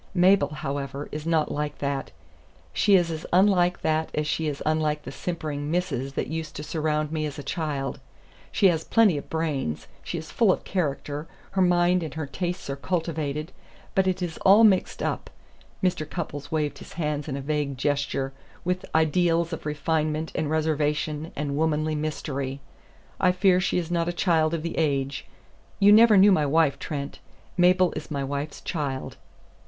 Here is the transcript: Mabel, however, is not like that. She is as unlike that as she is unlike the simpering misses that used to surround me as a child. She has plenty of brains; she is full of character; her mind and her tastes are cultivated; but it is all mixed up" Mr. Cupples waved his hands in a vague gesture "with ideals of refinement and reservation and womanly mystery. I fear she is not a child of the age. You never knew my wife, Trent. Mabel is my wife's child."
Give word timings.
Mabel, 0.15 0.47
however, 0.47 1.07
is 1.11 1.27
not 1.27 1.51
like 1.51 1.77
that. 1.77 2.09
She 2.73 2.95
is 2.95 3.11
as 3.11 3.23
unlike 3.31 3.81
that 3.83 4.09
as 4.15 4.25
she 4.25 4.47
is 4.47 4.63
unlike 4.65 5.03
the 5.03 5.11
simpering 5.11 5.69
misses 5.69 6.13
that 6.13 6.25
used 6.25 6.55
to 6.55 6.63
surround 6.63 7.11
me 7.11 7.27
as 7.27 7.37
a 7.37 7.43
child. 7.43 7.99
She 8.51 8.69
has 8.69 8.83
plenty 8.83 9.15
of 9.19 9.29
brains; 9.29 9.85
she 10.03 10.17
is 10.17 10.31
full 10.31 10.51
of 10.51 10.63
character; 10.63 11.27
her 11.51 11.61
mind 11.61 12.01
and 12.01 12.15
her 12.15 12.25
tastes 12.25 12.67
are 12.67 12.75
cultivated; 12.75 13.51
but 13.93 14.07
it 14.07 14.23
is 14.23 14.39
all 14.39 14.63
mixed 14.63 15.03
up" 15.03 15.29
Mr. 15.83 16.09
Cupples 16.09 16.51
waved 16.51 16.79
his 16.79 16.93
hands 16.93 17.27
in 17.27 17.37
a 17.37 17.39
vague 17.41 17.77
gesture 17.77 18.33
"with 18.65 18.85
ideals 18.95 19.53
of 19.53 19.67
refinement 19.67 20.31
and 20.33 20.49
reservation 20.49 21.31
and 21.35 21.55
womanly 21.55 21.93
mystery. 21.93 22.59
I 23.19 23.31
fear 23.31 23.61
she 23.61 23.77
is 23.77 23.91
not 23.91 24.09
a 24.09 24.13
child 24.13 24.55
of 24.55 24.63
the 24.63 24.79
age. 24.79 25.27
You 25.77 25.91
never 25.91 26.17
knew 26.17 26.31
my 26.31 26.47
wife, 26.47 26.79
Trent. 26.79 27.19
Mabel 27.55 27.93
is 27.93 28.09
my 28.09 28.23
wife's 28.23 28.61
child." 28.61 29.17